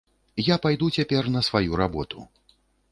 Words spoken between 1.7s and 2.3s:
работу.